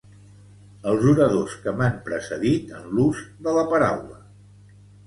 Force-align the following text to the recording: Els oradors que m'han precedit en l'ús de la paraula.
Els 0.91 1.05
oradors 1.11 1.53
que 1.67 1.75
m'han 1.83 2.01
precedit 2.09 2.75
en 2.81 2.91
l'ús 2.97 3.25
de 3.49 3.57
la 3.61 3.69
paraula. 3.77 4.21